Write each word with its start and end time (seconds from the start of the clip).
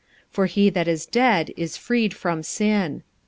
45:006:007 0.29 0.31
For 0.31 0.45
he 0.47 0.69
that 0.71 0.87
is 0.87 1.05
dead 1.05 1.53
is 1.55 1.77
freed 1.77 2.13
from 2.15 2.41
sin. 2.41 3.03